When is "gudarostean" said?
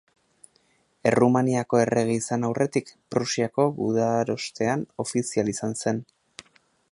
3.81-4.87